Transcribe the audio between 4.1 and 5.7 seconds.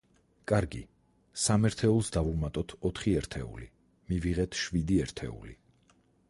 მივიღეთ შვიდი ერთეული.